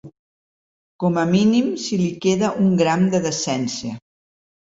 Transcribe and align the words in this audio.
Com 1.03 1.19
a 1.23 1.25
mínim 1.33 1.67
si 1.83 1.99
li 2.01 2.07
queda 2.25 2.51
un 2.63 2.71
gram 2.81 3.05
de 3.13 3.23
decència. 3.29 3.93